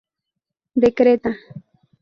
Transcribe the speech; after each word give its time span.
De 0.81 0.95
Creta. 0.95 1.37